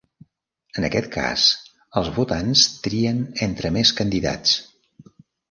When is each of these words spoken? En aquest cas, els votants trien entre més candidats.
En 0.79 0.87
aquest 0.87 1.09
cas, 1.15 1.43
els 2.01 2.09
votants 2.15 2.65
trien 2.89 3.21
entre 3.49 3.73
més 3.77 3.93
candidats. 4.01 4.57